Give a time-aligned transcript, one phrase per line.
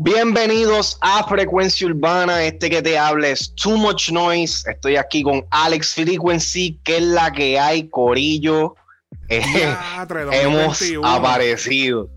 [0.00, 4.70] Bienvenidos a Frecuencia Urbana, este que te habla es Too Much Noise.
[4.70, 8.76] Estoy aquí con Alex Frequency, que es la que hay, Corillo.
[9.28, 11.04] Hemos 2021.
[11.04, 12.08] aparecido.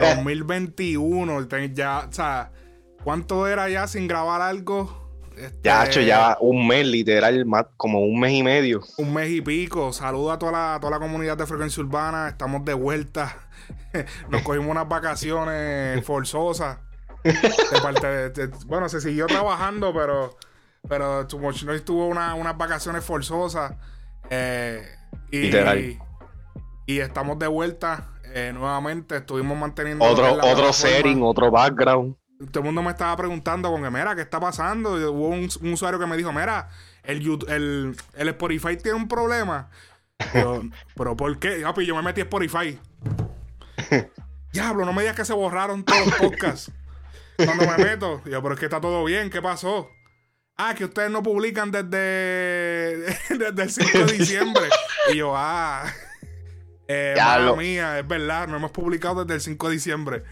[0.00, 2.50] 2021, te- ya, o sea,
[3.04, 5.06] ¿cuánto era ya sin grabar algo?
[5.36, 8.80] Este, Ya, hecho, ya un mes, literal, más como un mes y medio.
[8.96, 9.92] Un mes y pico.
[9.92, 12.28] Saludo a toda la, a toda la comunidad de Frecuencia Urbana.
[12.30, 13.48] Estamos de vuelta.
[14.28, 16.78] Nos cogimos unas vacaciones forzosas.
[17.32, 20.36] De parte de- de- bueno, se siguió trabajando, pero,
[20.88, 23.74] pero Too Much Noise tuvo una- unas vacaciones forzosas.
[24.30, 24.86] Eh,
[25.30, 25.50] y,
[26.86, 29.16] y estamos de vuelta eh, nuevamente.
[29.16, 30.04] Estuvimos manteniendo.
[30.04, 32.16] Otro, otro setting, otro background.
[32.50, 35.00] Todo el mundo me estaba preguntando con que, mira, ¿qué está pasando?
[35.00, 36.68] Y hubo un, un usuario que me dijo, mira,
[37.02, 39.70] el, el, el Spotify tiene un problema.
[40.34, 40.62] Yo,
[40.96, 41.60] pero ¿por qué?
[41.62, 42.78] Papi, yo me metí a Spotify.
[44.52, 46.70] Diablo, no me digas que se borraron todos los podcasts.
[47.36, 49.90] Cuando me meto, yo, pero es que está todo bien, ¿qué pasó?
[50.56, 52.96] Ah, que ustedes no publican desde,
[53.30, 54.68] desde el 5 de diciembre.
[55.12, 55.84] Y yo, ah,
[56.88, 60.22] eh, mala mía, es verdad, no hemos publicado desde el 5 de diciembre.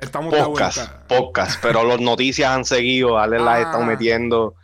[0.00, 1.06] Estamos de Podcast, vuelta.
[1.06, 1.62] podcast.
[1.62, 3.18] Pero las noticias han seguido.
[3.18, 3.60] Ale las Ah.
[3.62, 4.54] están metiendo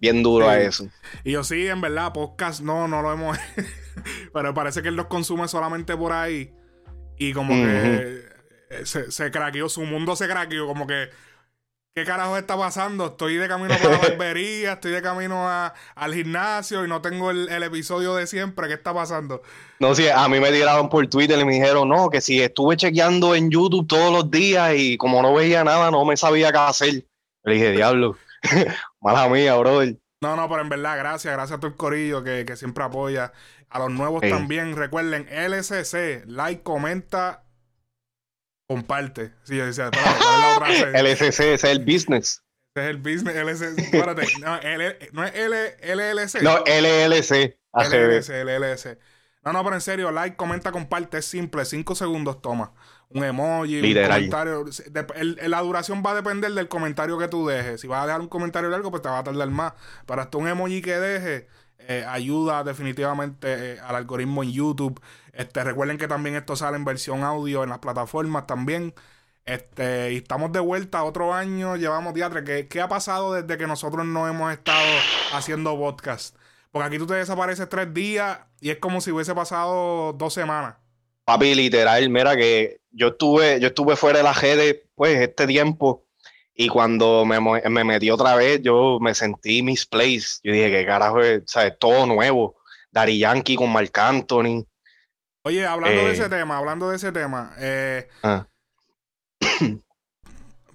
[0.00, 0.88] bien duro a eso.
[1.24, 3.36] Y yo sí, en verdad, podcast no, no lo hemos.
[4.32, 6.52] Pero parece que él los consume solamente por ahí.
[7.18, 8.22] Y como que
[8.84, 10.66] se, se craqueó, su mundo se craqueó.
[10.66, 11.08] Como que,
[11.96, 13.06] ¿qué carajo está pasando?
[13.06, 17.30] Estoy de camino para la barbería, estoy de camino a- al gimnasio y no tengo
[17.30, 18.68] el, el episodio de siempre.
[18.68, 19.40] ¿Qué está pasando?
[19.80, 22.76] No sé, a mí me tiraron por Twitter y me dijeron, no, que si estuve
[22.76, 26.58] chequeando en YouTube todos los días y como no veía nada, no me sabía qué
[26.58, 27.06] hacer.
[27.44, 28.18] Le dije, diablo,
[29.00, 29.96] mala mía, brother.
[30.20, 33.32] No, no, pero en verdad, gracias, gracias a el corillo que, que siempre apoya.
[33.70, 34.28] A los nuevos Sí.
[34.28, 37.45] también, recuerden, LSC, like, comenta,
[38.66, 39.32] comparte.
[39.44, 41.02] Sí, yo decía, espérate, ¿cuál es la otra C?
[41.02, 42.42] LSC, ese es el business.
[42.74, 43.78] Ese es el business LSC.
[43.78, 46.42] Espérate, no, L- no es L, LLC.
[46.42, 47.58] No, LLC.
[47.74, 48.98] LLC, LLC.
[49.44, 52.72] No, no, pero en serio, like, comenta, comparte, es simple, cinco segundos toma.
[53.08, 54.24] Un emoji, Literal.
[54.24, 54.64] un comentario.
[54.90, 57.80] De- el- el- la duración va a depender del comentario que tú dejes.
[57.80, 59.74] Si vas a dejar un comentario largo, pues te va a tardar más.
[60.04, 61.44] Pero hasta un emoji que dejes
[61.78, 65.00] eh, ayuda definitivamente eh, al algoritmo en YouTube.
[65.32, 68.94] Este, recuerden que también esto sale en versión audio en las plataformas también.
[69.44, 72.42] Este, y estamos de vuelta otro año, llevamos teatro.
[72.42, 74.84] ¿Qué, ¿Qué ha pasado desde que nosotros no hemos estado
[75.32, 76.36] haciendo podcast?
[76.72, 80.76] Porque aquí tú te desapareces tres días y es como si hubiese pasado dos semanas.
[81.24, 86.05] Papi, literal, mira que yo estuve, yo estuve fuera de la redes, pues, este tiempo.
[86.58, 90.40] Y cuando me, me metí otra vez, yo me sentí misplaced.
[90.42, 91.42] Yo dije, ¿qué carajo es?
[91.46, 91.74] ¿Sabes?
[91.78, 92.56] Todo nuevo.
[92.90, 94.64] Daddy Yankee con Marc Anthony.
[95.42, 96.12] Oye, hablando de Eh.
[96.14, 98.46] ese tema, hablando de ese tema, eh, Ah.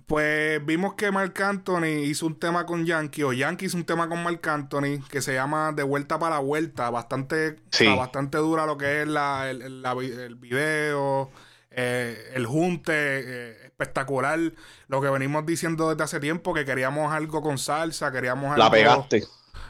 [0.07, 4.09] pues vimos que Marc Anthony hizo un tema con Yankee, o Yankee hizo un tema
[4.09, 7.97] con Marc Anthony, que se llama De Vuelta para Vuelta, bastante, o sea, Sí.
[7.97, 11.31] bastante dura lo que es la, el, el- la vi- el video,
[11.71, 14.39] eh, el junte, espectacular.
[14.87, 18.57] Lo que venimos diciendo desde hace tiempo, que queríamos algo con salsa, queríamos algo...
[18.63, 19.23] La pegaste.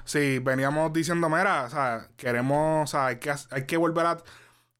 [0.03, 4.05] Sí, veníamos diciendo, mira, o sea, queremos, o sea, hay que, ha- hay que volver
[4.05, 4.17] a...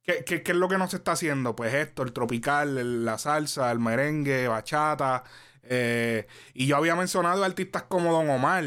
[0.02, 1.54] ¿Qué, qué, qué es lo que nos está haciendo?
[1.54, 5.22] Pues esto, el tropical, el- la salsa, el merengue, bachata.
[5.62, 8.64] eh, y yo había mencionado artistas como Don Omar.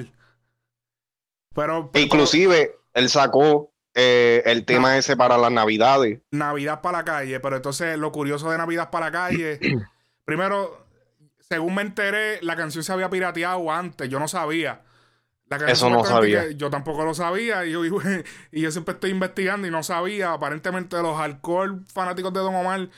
[1.53, 6.19] Pero, pero- Inclusive, él sacó eh, el tema ese para las navidades.
[6.31, 9.59] Navidad para la calle, pero entonces lo curioso de Navidad para la calle,
[10.25, 10.86] primero,
[11.40, 14.81] según me enteré, la canción se había pirateado antes, yo no sabía.
[15.47, 16.50] La Eso no sabía.
[16.52, 20.34] Yo tampoco lo sabía y yo, y yo siempre estoy investigando y no sabía.
[20.34, 22.90] Aparentemente los alcohol fanáticos de Don Omar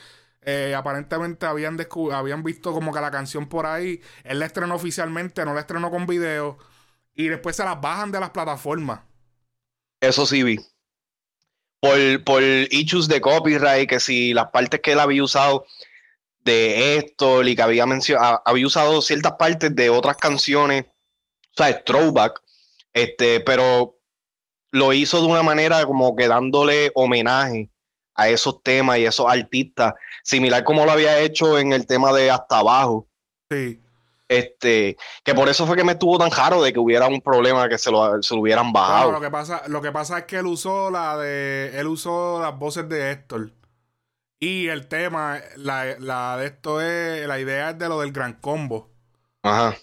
[0.50, 1.76] eh, aparentemente habían,
[2.12, 4.00] habían visto como que la canción por ahí.
[4.24, 6.56] Él la estrenó oficialmente, no la estrenó con video
[7.14, 9.00] y después se las bajan de las plataformas.
[10.00, 10.58] Eso sí vi.
[11.80, 15.66] Por, por issues de copyright, que si las partes que él había usado
[16.44, 21.70] de esto y que había mencionado, había usado ciertas partes de otras canciones, o sea,
[21.70, 22.40] es throwback,
[22.92, 23.98] este, pero
[24.70, 27.70] lo hizo de una manera como que dándole homenaje
[28.14, 32.30] a esos temas y esos artistas, similar como lo había hecho en el tema de
[32.30, 33.06] Hasta Abajo.
[33.50, 33.80] Sí.
[34.28, 37.66] Este, que por eso fue que me estuvo tan raro de que hubiera un problema
[37.68, 39.10] que se lo, se lo hubieran bajado.
[39.10, 41.70] Lo que pasa, lo que pasa es que él usó la de.
[41.74, 43.52] Él usó las voces de Héctor.
[44.40, 47.26] Y el tema, la, la de esto es.
[47.26, 48.90] La idea es de lo del gran combo.
[49.42, 49.76] Ajá.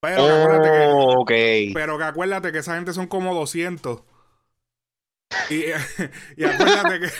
[0.00, 1.24] Pero, que acuérdate que, Oh,
[1.74, 4.02] pero que acuérdate que esa gente son como 200.
[5.50, 5.64] Y,
[6.36, 7.10] y acuérdate que.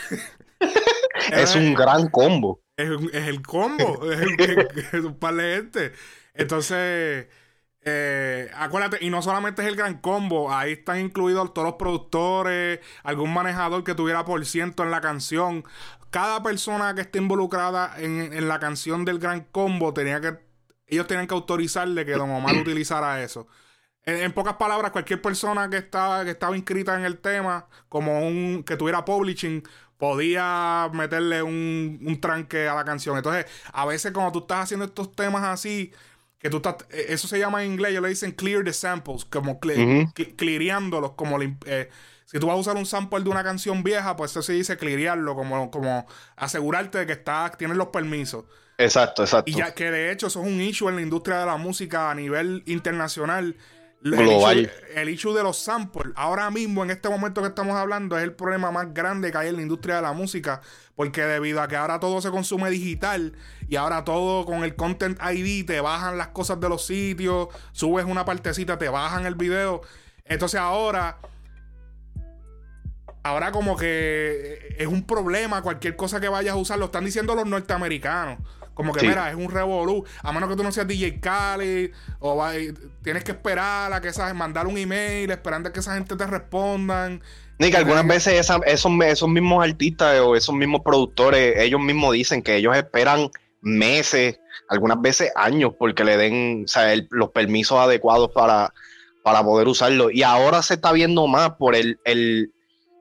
[1.32, 2.60] Es un gran combo.
[2.76, 5.92] Es, es el combo, es un par de gente.
[6.34, 7.26] Entonces,
[7.82, 12.81] eh, acuérdate, y no solamente es el gran combo, ahí están incluidos todos los productores,
[13.03, 15.65] algún manejador que tuviera por ciento en la canción.
[16.11, 20.38] Cada persona que esté involucrada en, la canción del gran combo tenía que,
[20.88, 23.47] ellos tenían que autorizarle que Don Omar utilizara eso.
[24.05, 28.65] En, pocas palabras, cualquier persona que estaba, que estaba inscrita en el tema, como un
[28.65, 29.62] que tuviera publishing,
[29.99, 33.17] podía meterle un, un tranque a la canción.
[33.17, 35.93] Entonces, a veces cuando tú estás haciendo estos temas así,
[36.40, 39.25] que tú estás, eh, eso se llama en inglés, ellos le dicen clear the samples,
[39.25, 41.90] como cleareándolos, como eh,
[42.25, 44.76] si tú vas a usar un sample de una canción vieja, pues eso se dice
[44.76, 46.06] clearearlo, como, como
[46.37, 48.44] asegurarte de que está, tienes los permisos.
[48.78, 49.50] Exacto, exacto.
[49.50, 52.10] Y ya que de hecho eso es un issue en la industria de la música
[52.10, 53.56] a nivel internacional.
[54.02, 54.73] Global.
[54.94, 58.32] El issue, de los samples, ahora mismo, en este momento que estamos hablando, es el
[58.32, 60.61] problema más grande que hay en la industria de la música.
[60.97, 63.35] Porque debido a que ahora todo se consume digital
[63.69, 68.05] y ahora todo con el Content ID te bajan las cosas de los sitios, subes
[68.05, 69.82] una partecita, te bajan el video.
[70.25, 71.19] Entonces ahora
[73.23, 77.35] ahora como que es un problema cualquier cosa que vayas a usar, lo están diciendo
[77.35, 78.38] los norteamericanos.
[78.81, 80.05] Como que, mira, es un revolú.
[80.23, 82.43] A menos que tú no seas DJ Khaled, o
[83.03, 86.27] tienes que esperar a que esa, mandar un email, esperando a que esa gente te
[86.27, 87.21] respondan.
[87.59, 92.43] Ni que algunas veces esos, esos mismos artistas o esos mismos productores, ellos mismos dicen
[92.43, 93.29] que ellos esperan
[93.61, 94.41] meses,
[94.71, 96.65] algunas veces años, porque le den
[97.11, 98.73] los permisos adecuados para,
[99.23, 100.11] para poder usarlo.
[100.11, 102.50] Y ahora se está viendo más por el, el,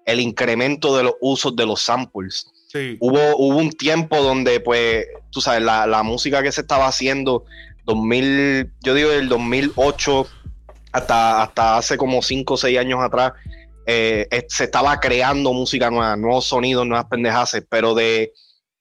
[0.05, 2.51] el incremento de los usos de los samples.
[2.99, 7.45] Hubo, hubo un tiempo donde, pues, tú sabes, la, música que se estaba haciendo,
[7.85, 10.27] 2000, yo digo del 2008
[10.91, 13.33] hasta, hasta hace como 5 o 6 años atrás,
[13.87, 18.33] eh, se estaba creando música nueva, nuevos sonidos, nuevas pendejas, pero de,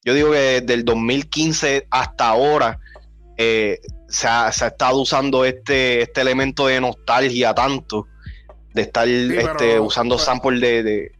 [0.04, 2.78] yo digo que del 2015 hasta ahora,
[3.38, 8.06] eh, se, ha, estado usando este, este elemento de nostalgia tanto,
[8.74, 11.12] de estar este, usando samples de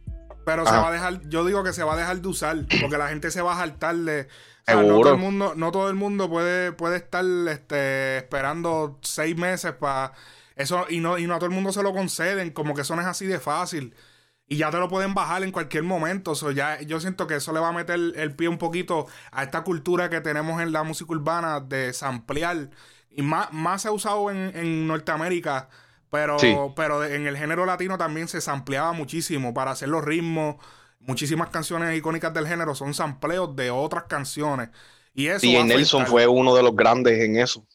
[0.49, 2.97] pero se va a dejar, yo digo que se va a dejar de usar, porque
[2.97, 4.27] la gente se va a saltar de.
[4.67, 9.73] no todo el mundo, no todo el mundo puede, puede estar este, esperando seis meses
[9.73, 10.13] para
[10.55, 12.95] eso, y no, y no a todo el mundo se lo conceden, como que eso
[12.95, 13.95] no es así de fácil.
[14.47, 16.33] Y ya te lo pueden bajar en cualquier momento.
[16.51, 19.63] ya, yo siento que eso le va a meter el pie un poquito a esta
[19.63, 22.71] cultura que tenemos en la música urbana de samplear.
[23.11, 25.69] Y más, más se ha usado en, en Norteamérica
[26.09, 30.55] pero, pero en el género latino también se sampleaba muchísimo para hacer los ritmos.
[30.99, 34.69] Muchísimas canciones icónicas del género son sampleos de otras canciones.
[35.13, 35.45] Y eso.
[35.45, 37.65] Y Nelson fue uno de los grandes en eso.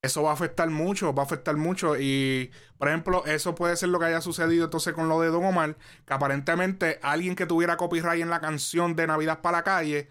[0.00, 1.96] Eso va a afectar mucho, va a afectar mucho.
[1.98, 5.44] Y, por ejemplo, eso puede ser lo que haya sucedido entonces con lo de Don
[5.44, 5.76] Omar,
[6.06, 10.08] que aparentemente alguien que tuviera copyright en la canción de Navidad para la calle,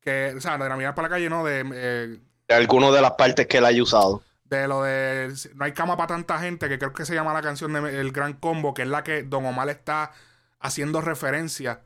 [0.00, 1.64] que, o sea, de Navidad para la calle, no, de...
[1.72, 2.18] Eh,
[2.48, 5.96] de alguna de las partes que él haya usado de lo de No hay cama
[5.96, 8.82] para tanta gente, que creo que se llama la canción de El Gran Combo, que
[8.82, 10.12] es la que Don Omar está
[10.58, 11.80] haciendo referencia.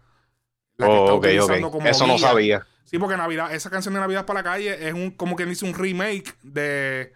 [0.76, 2.66] La que está Eso no sabía.
[2.84, 5.64] Sí, porque Navidad, esa canción de Navidad para la calle es un, como que dice
[5.64, 7.12] un remake de,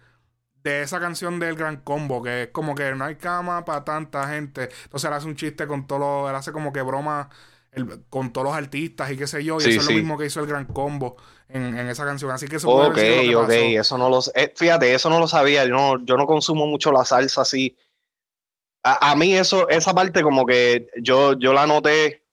[0.63, 4.27] de esa canción del Gran Combo, que es como que no hay cama para tanta
[4.29, 4.69] gente.
[4.83, 7.29] Entonces él hace un chiste con todo lo, él hace como que broma
[8.09, 10.39] con todos los artistas y qué sé yo, y eso es lo mismo que hizo
[10.39, 11.17] el Gran Combo
[11.47, 12.31] en, esa canción.
[12.31, 12.97] Así que eso Ok,
[13.35, 15.65] ok, eso no lo eh, Fíjate, eso no lo sabía.
[15.65, 17.75] Yo no, yo no consumo mucho la salsa así.
[18.81, 22.23] A, mí eso, esa parte como que yo, yo la noté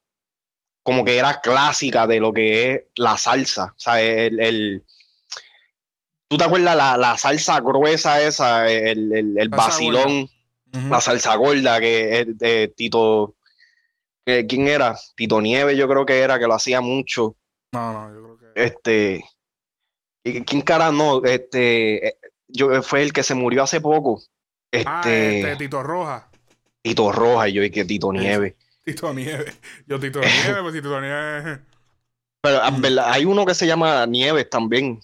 [0.81, 3.73] como que era clásica de lo que es la salsa.
[3.75, 4.85] O sea, el, el
[6.29, 10.29] ¿Tú te acuerdas la, la salsa gruesa esa, el, el, el vacilón,
[10.89, 12.73] la salsa gorda que es de
[14.47, 14.97] ¿quién era?
[15.15, 17.35] Tito Nieves yo creo que era, que lo hacía mucho.
[17.73, 19.23] No, no, yo creo que este,
[20.23, 21.23] ¿quién cara no?
[21.23, 22.17] Este, eh,
[22.47, 24.21] yo, fue el que se murió hace poco.
[24.85, 26.29] Ah, este, este Tito Roja.
[26.81, 28.57] Tito Roja, y yo y que Tito Nieve.
[28.83, 29.53] Tito Nieve.
[29.85, 31.61] Yo Tito Nieve, pues Tito Nieve.
[32.41, 34.99] Pero ah, hay uno que se llama Nieves también.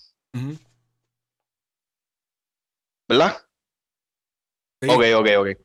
[3.07, 3.37] ¿Verdad?
[4.87, 5.62] Ok, ok, ok.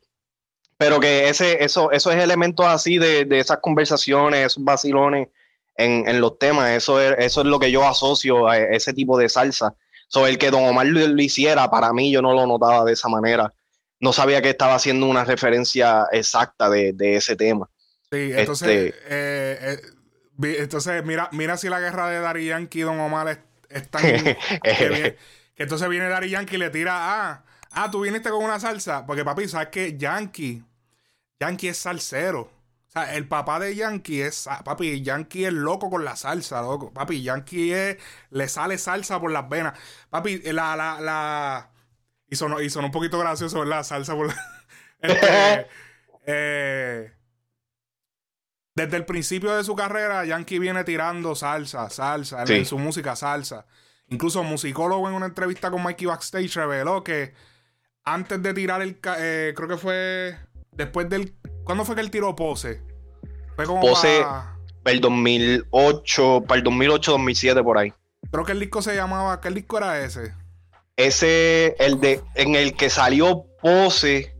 [0.79, 5.27] Pero que ese, eso, esos elementos así de, de esas conversaciones, esos vacilones,
[5.79, 6.71] en, los temas.
[6.71, 9.75] Eso es, eso es lo que yo asocio a ese tipo de salsa.
[10.07, 13.09] Sobre el que Don Omar lo, hiciera, para mí yo no lo notaba de esa
[13.09, 13.53] manera.
[13.99, 17.69] No sabía que estaba haciendo una referencia exacta de, ese tema.
[18.11, 19.79] Sí, entonces, este, eh,
[20.41, 24.01] eh, entonces mira, mira si la guerra de Dari Yankee y Don Omar es, tan...
[24.63, 25.15] que,
[25.57, 29.05] entonces viene Dari Yankee y le tira, ah, ah, tú viniste con una salsa.
[29.05, 30.63] Porque papi, ¿sabes que Yankee,
[31.39, 32.41] Yankee es salsero.
[32.41, 34.49] O sea, el papá de Yankee es.
[34.65, 36.91] Papi, Yankee es loco con la salsa, loco.
[36.91, 37.97] Papi, Yankee es,
[38.31, 39.77] le sale salsa por las venas.
[40.09, 41.71] Papi, la, la, la.
[42.27, 43.83] Y sonó, y sonó un poquito gracioso, ¿verdad?
[43.83, 44.35] Salsa por la...
[45.01, 45.65] Este,
[46.25, 47.13] eh,
[48.75, 53.65] desde el principio de su carrera, Yankee viene tirando salsa, salsa, en su música salsa.
[54.07, 57.33] Incluso un musicólogo en una entrevista con Mikey Backstage reveló que
[58.03, 58.99] antes de tirar el...
[59.17, 60.37] Eh, creo que fue
[60.79, 61.35] después del...
[61.63, 62.81] ¿Cuándo fue que él tiró Pose?
[63.55, 64.57] Fue como Pose para...
[64.85, 67.93] el 2008, para el 2008, 2007 por ahí.
[68.31, 69.39] Creo que el disco se llamaba...
[69.39, 70.33] ¿Qué disco era ese?
[70.95, 72.21] Ese, el de...
[72.35, 74.35] En el que salió Pose...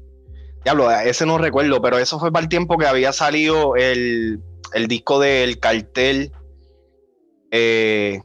[0.64, 4.42] Diablo, ese no recuerdo, pero eso fue para el tiempo que había salido el,
[4.74, 6.34] el disco del cartel.
[7.52, 8.20] Eh,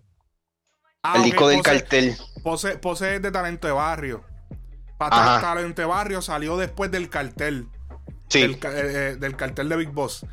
[1.04, 2.16] Ah, el disco del cartel.
[2.42, 4.24] Pose, pose de talento de barrio.
[4.96, 7.68] Para talento de barrio salió después del cartel.
[8.34, 8.40] Sí.
[8.42, 10.26] Del, eh, eh, del, cartel de Big Boss.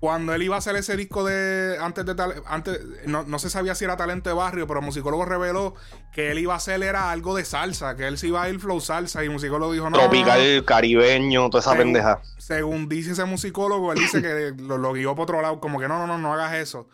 [0.00, 1.76] Cuando él iba a hacer ese disco de.
[1.80, 2.14] Antes de
[2.46, 5.74] antes, no, se sabía si era talento de barrio, pero el musicólogo reveló
[6.12, 8.58] que él iba a hacer era algo de salsa, que él se iba a ir
[8.60, 9.22] flow salsa.
[9.22, 9.98] Y el musicólogo dijo no.
[9.98, 12.20] Tropical, caribeño, toda esa pendeja.
[12.38, 15.88] Según dice ese musicólogo, él dice que lo, lo, guió por otro lado, como que
[15.88, 16.88] no, no, no, no hagas eso.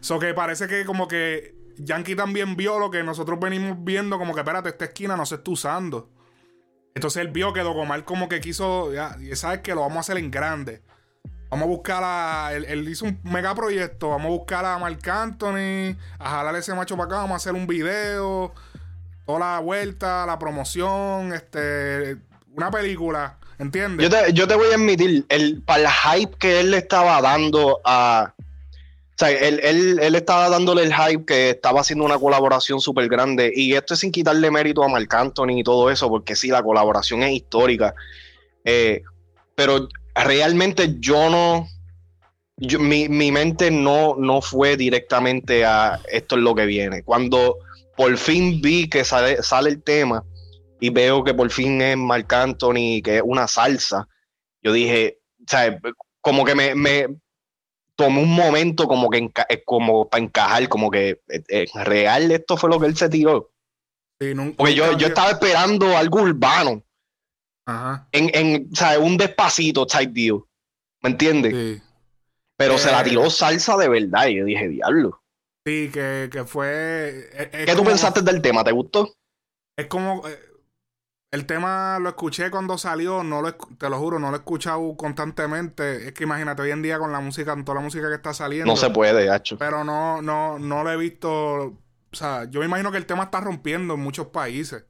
[0.00, 4.34] So que parece que como que Yankee también vio lo que nosotros venimos viendo, como
[4.34, 6.10] que espérate, esta esquina no se está usando.
[6.94, 10.18] Entonces él vio que Dogomar como que quiso, ya, sabes que lo vamos a hacer
[10.18, 10.82] en grande.
[11.50, 12.54] Vamos a buscar a.
[12.54, 14.08] Él, hizo un mega proyecto.
[14.08, 15.98] Vamos a buscar a Mark Anthony.
[16.18, 17.16] A jalar ese macho para acá.
[17.16, 18.54] Vamos a hacer un video.
[19.26, 21.34] Toda la vuelta, la promoción.
[21.34, 22.16] Este.
[22.54, 23.36] Una película.
[23.58, 24.10] ¿Entiendes?
[24.32, 25.26] Yo te, voy a admitir.
[25.28, 28.32] El, para la hype que él le estaba dando a,
[29.24, 33.52] sea, él, estaba dándole el hype que estaba haciendo una colaboración súper grande.
[33.54, 36.62] Y esto es sin quitarle mérito a Marc Anthony y todo eso, porque sí, la
[36.62, 37.94] colaboración es histórica.
[38.64, 39.02] Eh,
[39.54, 41.68] pero realmente yo no.
[42.78, 47.02] mi, mente no, no fue directamente a esto es lo que viene.
[47.02, 47.58] Cuando
[47.96, 50.24] por fin vi que sale, sale el tema
[50.80, 54.08] y veo que por fin es Marc Anthony, que es una salsa,
[54.62, 55.78] yo dije, o sea,
[56.20, 57.06] como que me,
[58.02, 62.56] tomó un momento como que eh, como para encajar, como que eh, eh, real esto
[62.56, 63.50] fue lo que él se tiró.
[64.56, 66.82] Porque yo, yo estaba esperando algo urbano.
[67.66, 68.08] Ajá.
[68.12, 70.44] En, en o sea, un despacito type deal.
[71.02, 71.82] ¿Me entiendes?
[72.56, 74.28] Pero se la tiró salsa de verdad.
[74.28, 75.22] Y yo dije, diablo.
[75.66, 77.30] Sí, que, que fue.
[77.50, 78.62] ¿Qué tú pensaste del tema?
[78.62, 79.12] ¿Te gustó?
[79.76, 80.22] Es como.
[81.32, 84.94] El tema lo escuché cuando salió, no lo, te lo juro, no lo he escuchado
[84.98, 86.06] constantemente.
[86.08, 88.34] Es que imagínate, hoy en día con la música, con toda la música que está
[88.34, 88.70] saliendo.
[88.70, 89.56] No se puede, hecho.
[89.56, 91.30] Pero no, no, no lo he visto.
[91.32, 91.78] O
[92.12, 94.84] sea, yo me imagino que el tema está rompiendo en muchos países.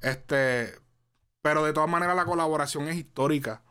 [0.00, 0.74] Este.
[1.42, 3.62] Pero de todas maneras la colaboración es histórica.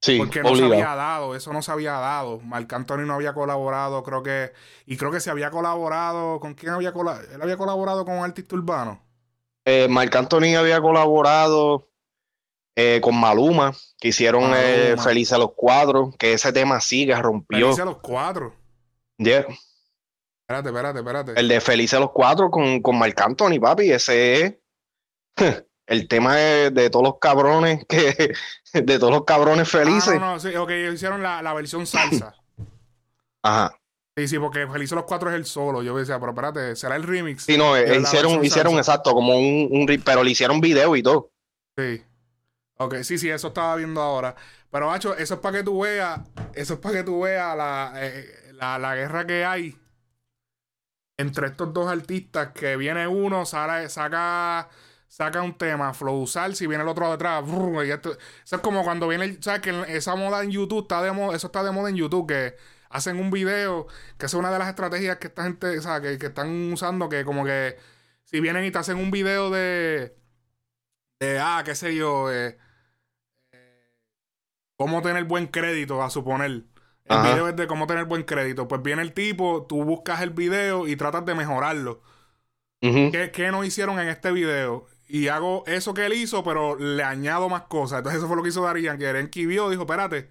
[0.00, 2.38] Sí, porque no se había dado, eso no se había dado.
[2.40, 4.52] Marc Anthony no había colaborado, creo que.
[4.86, 6.38] Y creo que se había colaborado.
[6.38, 7.34] ¿Con quién había colaborado?
[7.34, 9.09] Él había colaborado con un artista urbano.
[9.64, 11.88] Eh, Marc Anthony había colaborado
[12.76, 17.66] eh, con Maluma, que hicieron eh, Felices los Cuatro, que ese tema sí que rompió.
[17.66, 18.54] Felices los Cuatro.
[19.18, 19.46] Yeah.
[20.40, 21.32] Espérate, espérate, espérate.
[21.40, 24.54] El de Felices los Cuatro con, con Marc Anthony, papi, ese es
[25.86, 28.32] el tema de, todos los cabrones que
[28.72, 30.14] de todos los cabrones felices.
[30.14, 32.34] Ah, no, no, sí, ok, hicieron la, la versión salsa.
[33.42, 33.79] Ajá.
[34.20, 35.82] Sí, sí, porque Feliz los Cuatro es el solo.
[35.82, 37.44] Yo decía, pero espérate, ¿será el remix?
[37.44, 41.30] Sí, no, eh, hicieron, hicieron exacto, como un, un, pero le hicieron video y todo.
[41.74, 42.02] Sí.
[42.76, 44.34] Ok, sí, sí, eso estaba viendo ahora.
[44.70, 46.20] Pero, macho, eso es para que tú veas,
[46.52, 49.78] eso es para que tú veas la, eh, la, la, guerra que hay
[51.16, 54.68] entre estos dos artistas, que viene uno, sale, saca,
[55.08, 57.42] saca un tema, Flow si viene el otro detrás,
[58.44, 59.62] eso es como cuando viene, ¿sabes?
[59.62, 62.56] Que esa moda en YouTube está de moda, eso está de moda en YouTube, que
[62.90, 63.86] hacen un video,
[64.18, 67.24] que es una de las estrategias que esta gente, o sea, que, están usando, que
[67.24, 67.76] como que
[68.24, 70.14] si vienen y te hacen un video de,
[71.20, 72.58] de ah, qué sé yo, eh,
[74.76, 76.64] cómo tener buen crédito, a suponer.
[77.04, 78.68] El video es de cómo tener buen crédito.
[78.68, 82.02] Pues viene el tipo, tú buscas el video y tratas de mejorarlo.
[82.80, 84.86] ¿Qué, ¿Qué, no hicieron en este video?
[85.08, 87.98] Y hago eso que él hizo, pero le añado más cosas.
[87.98, 90.30] Entonces eso fue lo que hizo Darían, que Erenki vio, dijo, espérate,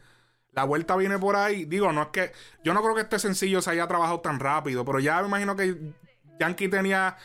[0.60, 1.66] la vuelta viene por ahí.
[1.66, 2.32] Digo, no es que.
[2.64, 5.56] Yo no creo que este sencillo se haya trabajado tan rápido, pero ya me imagino
[5.56, 5.94] que
[6.40, 7.16] Yankee tenía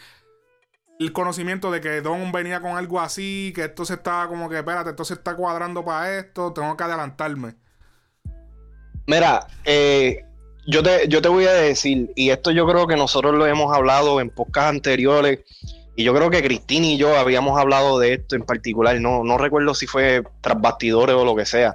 [1.00, 4.58] el conocimiento de que Don venía con algo así, que esto se está como que,
[4.58, 7.56] espérate, esto se está cuadrando para esto, tengo que adelantarme.
[9.06, 10.24] Mira, eh,
[10.68, 13.74] yo, te, yo te voy a decir, y esto yo creo que nosotros lo hemos
[13.74, 15.40] hablado en podcasts anteriores,
[15.96, 19.36] y yo creo que Cristina y yo habíamos hablado de esto en particular, no, no
[19.36, 21.74] recuerdo si fue tras bastidores o lo que sea.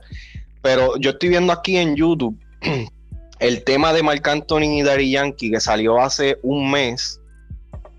[0.62, 2.38] Pero yo estoy viendo aquí en YouTube
[3.40, 7.22] el tema de Marc Anthony y Daddy Yankee que salió hace un mes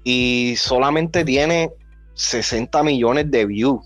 [0.04, 1.70] y solamente tiene
[2.14, 3.80] 60 millones de views.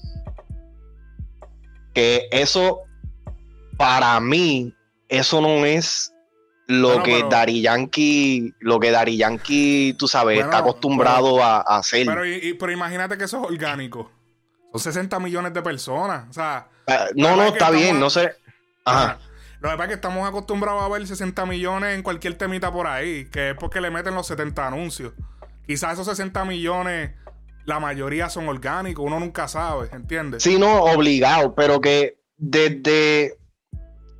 [1.92, 2.80] Que eso,
[3.76, 4.74] para mí,
[5.08, 6.12] eso no es
[6.66, 11.42] lo Bueno, que pero- Dari Yankee, lo que Dari Yankee, tú sabes, Bueno, está acostumbrado
[11.42, 12.06] a, a hacer.
[12.06, 14.10] Pero, y- y- pero imagínate que eso es orgánico.
[14.72, 16.24] Son 60 millones de personas.
[16.28, 18.32] O sea, Ah, no, no, está bien, no sé.
[18.84, 19.18] Ajá.
[19.60, 22.86] Lo que pasa es que estamos acostumbrados a ver 60 millones en cualquier temita por
[22.86, 25.12] ahí, que es porque le meten los 70 anuncios.
[25.66, 27.12] Quizás esos 60 millones,
[27.64, 30.42] la mayoría son orgánicos, uno nunca sabe, ¿entiendes?
[30.42, 33.38] Sí, no, obligado, pero que desde.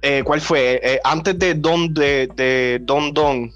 [0.01, 0.81] eh, ¿Cuál fue?
[0.83, 3.51] Eh, antes de Don, de, de Don Don,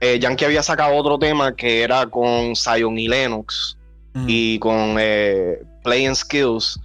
[0.00, 3.76] eh, Yankee había sacado otro tema que era con Zion y Lennox
[4.12, 4.24] Mm.
[4.26, 6.80] y con eh, Playing Skills,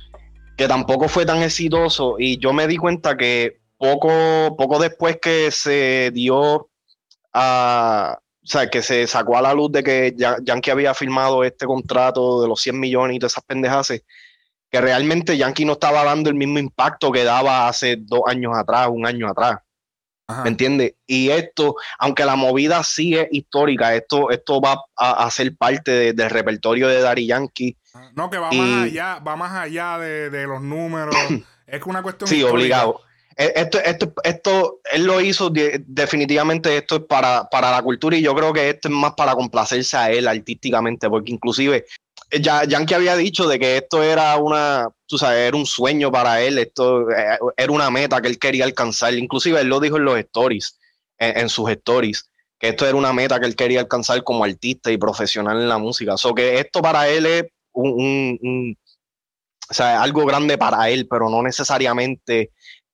[0.56, 2.16] que tampoco fue tan exitoso.
[2.20, 6.70] Y yo me di cuenta que poco, poco después que se dio
[7.34, 8.20] a.
[8.44, 11.66] O sea, que se sacó a la luz de que Ya- Yankee había firmado este
[11.66, 13.92] contrato de los 100 millones y todas esas pendejas,
[14.70, 18.90] que realmente Yankee no estaba dando el mismo impacto que daba hace dos años atrás,
[18.92, 19.58] un año atrás.
[20.28, 20.44] Ajá.
[20.44, 20.96] ¿Me entiendes?
[21.06, 25.92] Y esto, aunque la movida sí es histórica, esto, esto va a, a ser parte
[25.92, 27.78] de- del repertorio de Daddy Yankee.
[28.16, 31.14] No, que va Y- más allá, va más allá de, de los números.
[31.68, 32.56] es que una cuestión Sí, histórica.
[32.88, 33.02] obligado.
[33.38, 38.16] Eh, Esto, esto, esto, él lo hizo de- definitivamente, esto es para, para la cultura
[38.16, 41.86] y yo creo que esto es más para complacerse a él artísticamente, porque inclusive
[42.32, 46.42] ya Yankee había dicho de que esto era una, tú sabes, era un sueño para
[46.42, 50.06] él, esto eh, era una meta que él quería alcanzar, inclusive él lo dijo en
[50.06, 50.80] los stories,
[51.18, 52.30] en, sus stories,
[52.60, 55.78] que esto era una meta que él quería alcanzar como artista y profesional en la
[55.78, 58.78] música, o que esto para él es un,
[59.70, 62.52] o sea, algo grande para él, pero no necesariamente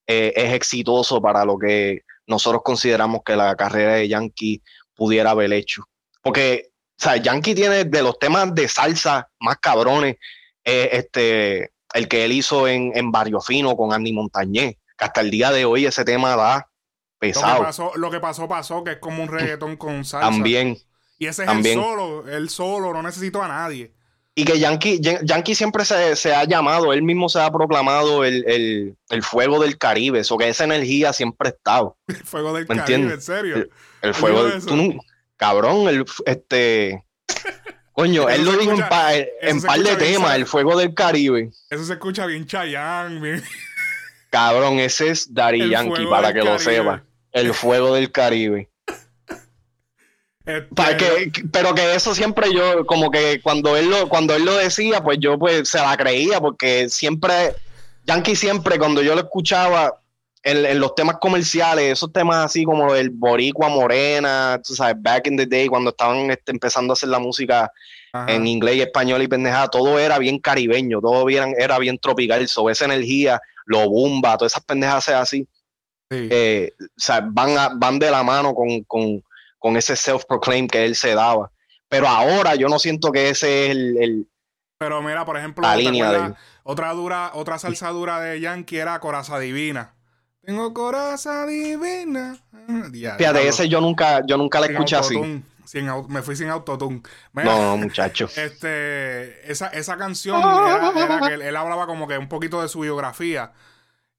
[0.08, 4.62] eh, es exitoso para lo que nosotros consideramos que la carrera de Yankee
[4.96, 5.84] pudiera haber hecho.
[6.22, 6.71] Porque,
[7.02, 10.18] sea, Yankee tiene de los temas de salsa más cabrones,
[10.64, 15.22] eh, este, el que él hizo en, en Barrio Fino con Andy Montañez, que hasta
[15.22, 17.64] el día de hoy ese tema da Lo que, pesado.
[17.64, 20.30] pasó, lo que pasó, pasó, que es como un reggaetón con salsa.
[20.30, 20.78] También.
[21.18, 21.78] Y ese es también.
[21.80, 23.94] él solo, él solo, no necesito a nadie.
[24.34, 28.24] Y que Yankee, Yan- Yankee siempre se, se ha llamado, él mismo se ha proclamado
[28.24, 31.98] el, el- el fuego del Caribe, eso que esa energía siempre ha estado.
[32.08, 33.14] El fuego del ¿Me Caribe, entiendes?
[33.16, 33.56] en serio.
[33.58, 33.70] El-
[34.02, 35.00] El fuego del tú
[35.42, 37.04] cabrón, el este
[37.94, 41.50] coño, él lo dijo escucha- en, pa- en par de temas, el fuego del Caribe.
[41.72, 43.44] Eso se escucha bien Chayanne, bien.
[44.30, 47.04] Cabrón, ese es El Yankee, para que lo sepa.
[47.32, 48.70] El fuego del Caribe.
[50.46, 54.46] Este, Para que, pero que eso siempre yo, como que cuando él lo, cuando él
[54.46, 57.56] lo decía, pues yo pues se la creía, porque siempre,
[58.06, 60.01] Yankee siempre, cuando yo lo escuchaba
[60.44, 65.28] en, en los temas comerciales, esos temas así como el Boricua Morena, tú sabes, back
[65.28, 67.72] in the day, cuando estaban este, empezando a hacer la música
[68.14, 68.32] ajá.
[68.34, 72.48] en inglés y español y pendejada, todo era bien caribeño, todo bien, era bien tropical,
[72.48, 75.48] sobre esa energía, lo bomba, todas esas pendejas así,
[76.10, 76.28] Sí.
[76.30, 79.24] eh, o sea, van, a- van de la mano con, con,
[79.58, 81.50] con ese self-proclaim que él se daba.
[81.88, 84.28] Pero ahora yo no siento que ese es el, el-
[84.78, 86.34] Pero mira, por ejemplo, la ¿te línea de...
[86.64, 89.94] otra dura, otra salsa dura de Yankee era Coraza Divina.
[90.44, 92.38] Tengo coraza divina.
[92.68, 95.44] Ah, ya, Fíjate, ese yo nunca, yo nunca la Sin escuché así.
[95.66, 97.02] sin me fui sin autotune.
[97.34, 98.28] No, no, muchacho.
[98.36, 102.68] Este, esa, esa canción era, era que él, él hablaba como que un poquito de
[102.70, 103.54] su biografía.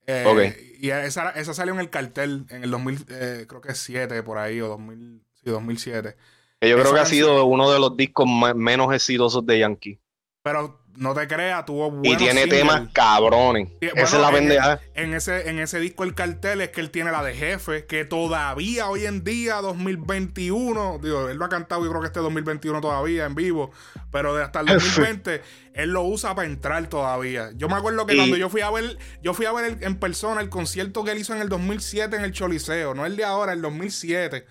[0.07, 0.79] Eh, Ok.
[0.81, 4.39] Y esa, esa salió en el cartel en el 2000, eh, creo que 7 por
[4.39, 6.17] ahí, o 2000, sí, 2007.
[6.61, 10.01] Que yo creo que ha sido uno de los discos menos exitosos de Yankee.
[10.43, 12.61] Pero no te creas, tuvo Y buenos tiene singles.
[12.61, 13.69] temas cabrones.
[13.81, 14.81] Sí, Esa es la en- pendeja.
[14.95, 18.05] En ese, en ese disco el cartel es que él tiene la de jefe, que
[18.05, 22.81] todavía hoy en día, 2021, digo, él lo ha cantado yo creo que este 2021
[22.81, 23.71] todavía en vivo,
[24.11, 24.81] pero de hasta el Jefe.
[24.87, 25.43] 2020
[25.75, 27.51] él lo usa para entrar todavía.
[27.57, 29.83] Yo me acuerdo que Y- cuando yo fui a ver, yo fui a ver el-
[29.83, 33.17] en persona el concierto que él hizo en el 2007 en el Choliseo, no el
[33.17, 34.45] de ahora, el 2007.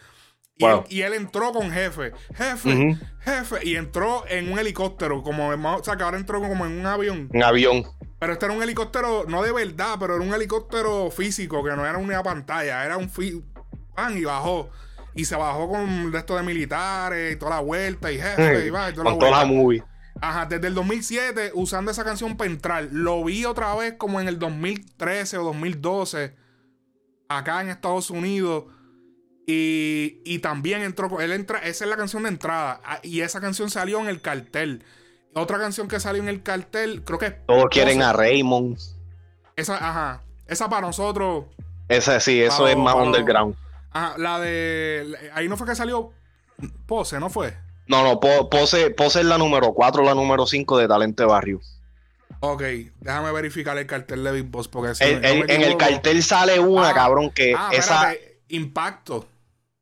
[0.61, 0.79] Y, Wow.
[0.79, 2.97] él, y él entró con jefe, jefe, Ujú.
[3.21, 6.85] jefe, y entró en un helicóptero, como, o sea, que ahora entró como en un
[6.85, 7.29] avión.
[7.33, 7.83] Un avión.
[8.19, 11.85] Pero este era un helicóptero, no de verdad, pero era un helicóptero físico, que no
[11.85, 13.09] era una pantalla, era un
[13.95, 14.69] pan y bajó.
[15.15, 18.89] Y se bajó con esto de militares y toda la vuelta y jefe y va
[18.89, 19.83] y toda la Con toda la movie.
[20.21, 22.87] Ajá, desde el 2007 usando esa canción para entrar.
[22.91, 26.35] Lo vi otra vez como en el 2013 o 2012
[27.27, 28.65] acá en Estados Unidos.
[29.53, 32.79] Y, y también entró, él entra, esa es la canción de entrada.
[32.85, 34.85] ah, Y esa canción salió en el cartel.
[35.33, 38.77] Otra canción que salió en el cartel, creo que es Todos quieren a Raymond.
[39.57, 40.21] esa, ajá.
[40.47, 41.45] Esa para nosotros.
[41.89, 43.55] Ese sí, eso es más underground.
[43.91, 45.17] Ajá, la de.
[45.33, 46.13] Ahí no fue que salió
[46.85, 47.53] Pose, ¿no fue?
[47.87, 51.59] No, no, Pose, Pose es la número 4, la número 5 de Talente Barrio.
[52.39, 52.63] Ok,
[53.01, 54.69] déjame verificar el cartel de Big Boss.
[54.69, 58.13] Porque en el cartel sale una, ah, cabrón, que ah, esa.
[58.47, 59.27] Impacto.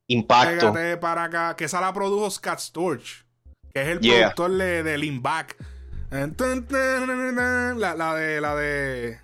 [0.10, 0.74] Impacto.
[1.00, 1.56] para acá.
[1.56, 3.26] Que esa la produjo Scott Storch.
[3.74, 5.56] Que es el productor de, de Lean Back.
[6.12, 6.28] La,
[8.16, 8.42] de.
[8.42, 9.20] La de.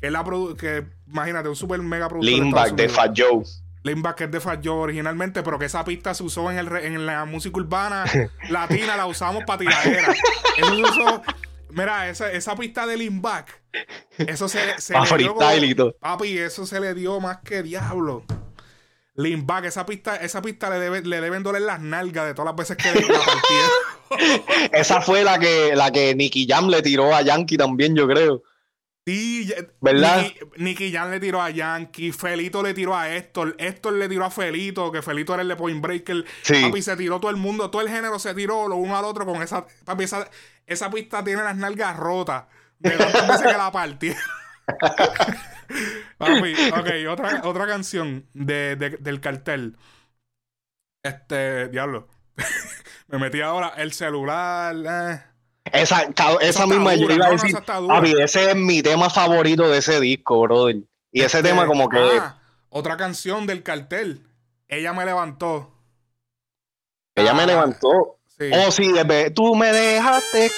[0.00, 0.24] Que es la
[0.58, 2.32] que imagínate, un super mega productor.
[2.32, 3.42] Lean Back de Fat Joe.
[3.82, 6.68] Lean Back es de Fat Joe originalmente, pero que esa pista se usó en, el,
[6.76, 8.04] en la música urbana
[8.50, 10.14] latina, la usamos para tiradera.
[10.56, 11.22] Eso se usó
[11.70, 13.60] Mira, esa, esa pista de Limback,
[14.16, 15.36] eso se, se le dio.
[16.00, 18.24] papi, eso se le dio más que diablo.
[19.18, 22.56] Limback, esa pista, esa pista le, debe, le deben doler las nalgas de todas las
[22.56, 23.18] veces que la
[24.72, 28.44] esa fue la que, la que Nicky Jam le tiró a Yankee también, yo creo.
[29.04, 30.24] Sí, ¿verdad?
[30.56, 34.30] Nicky, Jam le tiró a Yankee, Felito le tiró a Héctor, Héctor le tiró a
[34.30, 36.24] Felito, que Felito era el de Point Breaker.
[36.62, 39.26] Papi, se tiró todo el mundo, todo el género se tiró lo uno al otro
[39.26, 39.66] con esa.
[39.84, 40.30] Papi, esa,
[40.64, 42.44] esa pista tiene las nalgas rotas.
[42.78, 43.72] De tantas veces que la
[46.18, 49.76] ok, otra, otra canción de, del cartel.
[51.02, 52.08] Este, diablo.
[53.08, 54.76] Me metí ahora el celular.
[54.76, 55.22] Eh.
[55.72, 56.08] Esa,
[56.40, 57.56] esa misma yo iba a decir.
[58.20, 60.76] ese es mi tema favorito de ese disco, brother.
[61.12, 61.98] Y ese tema, este, como que.
[61.98, 64.26] Ah, otra canción del cartel.
[64.68, 65.72] Ella me levantó.
[67.14, 68.18] Ella me ah, levantó.
[68.52, 68.92] Oh, sí,
[69.34, 70.50] tú me dejaste.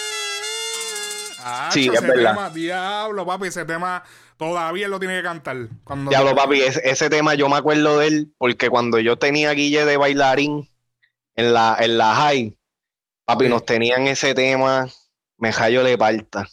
[1.43, 2.35] Ah, sí, es verdad.
[2.35, 4.03] Tema, diablo, papi, ese tema
[4.37, 5.57] todavía lo tiene que cantar.
[5.85, 9.85] Cuando diablo, papi, ese, tema yo me acuerdo de él porque cuando yo tenía Guille
[9.85, 10.69] de bailarín
[11.37, 12.57] en la, en la high,
[13.25, 14.89] papi, nos tenían ese tema,
[15.37, 16.49] me jallo de parta.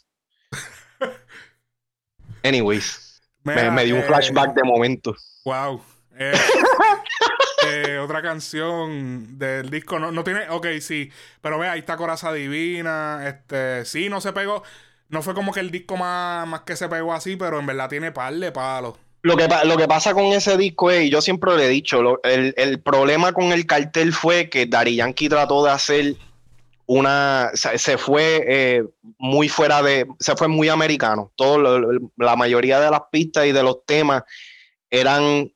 [2.43, 5.15] Anyways, me, dio un eh, flashback de momento.
[5.45, 5.81] Wow.
[6.17, 6.33] Eh,
[7.65, 9.99] eh, otra canción del disco.
[9.99, 10.49] No, no tiene.
[10.49, 11.11] Ok, sí.
[11.41, 13.27] Pero ve, ahí está Coraza Divina.
[13.27, 13.85] Este.
[13.85, 14.63] Sí, no se pegó.
[15.09, 17.89] No fue como que el disco más, más que se pegó así, pero en verdad
[17.89, 18.95] tiene par de palos.
[19.21, 22.21] Lo que, lo que pasa con ese disco es, y yo siempre le he dicho,
[22.23, 26.15] el, problema con el cartel fue que Dari Yankee trató de hacer
[26.85, 27.49] una.
[27.53, 28.83] Se, fue eh,
[29.17, 30.07] muy fuera de.
[30.19, 31.31] Se fue muy americano.
[31.35, 31.81] Todo,
[32.15, 34.23] la mayoría de las pistas y de los temas
[34.89, 35.51] eran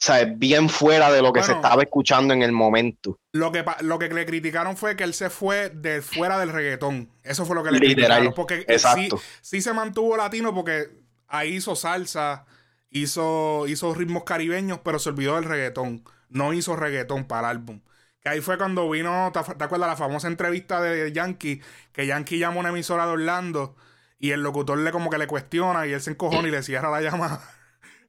[0.00, 3.18] sea, bien fuera de lo que se estaba escuchando en el momento.
[3.32, 7.10] Lo que, lo que le criticaron fue que él se fue de fuera del reggaetón.
[7.24, 8.32] Eso fue lo que le criticaron.
[8.34, 9.20] Porque exacto.
[9.40, 10.88] Sí, se mantuvo latino porque
[11.26, 12.46] ahí hizo salsa,
[12.90, 16.04] hizo, hizo ritmos caribeños, pero se olvidó del reggaetón.
[16.28, 17.80] No hizo reggaetón para el álbum.
[18.20, 21.60] Que ahí fue cuando vino, ¿te, acuerdas la famosa entrevista de Yankee?
[21.92, 23.74] Que Yankee llama a una emisora de Orlando
[24.20, 26.90] y el locutor le como que le cuestiona y él se encojona y le cierra
[26.90, 27.57] la llamada.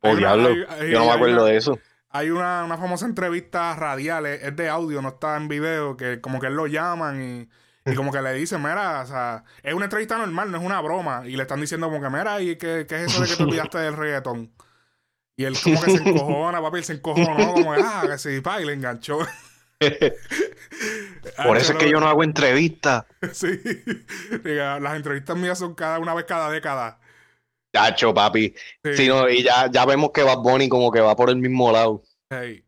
[0.02, 0.54] Oh, diablo.
[0.54, 1.80] Yo no me acuerdo de eso.
[2.12, 6.48] Hay una, famosa entrevista radial, es, de audio, no está en video, que como que
[6.48, 10.52] él lo llaman y, como que le dicen, mira, o sea, es una entrevista normal,
[10.52, 11.24] no es una broma.
[11.26, 13.44] Y le están diciendo como que, mira, ¿y qué, qué es eso de que te
[13.44, 14.52] olvidaste del reggaetón?
[15.38, 18.62] Y él como que se encojona, papi, él se encojonó, como, ah, que sí, pa,
[18.62, 19.20] y le enganchó.
[21.46, 23.06] Por eso es que yo no hago entrevistas.
[23.32, 23.62] sí.
[24.44, 26.99] las entrevistas mías son cada una vez cada década.
[27.74, 28.54] Chacho, papi.
[28.96, 29.08] Sí.
[29.08, 32.04] no, y ya, ya vemos que Bad Bunny como que va por el mismo lado.
[32.30, 32.64] Hey.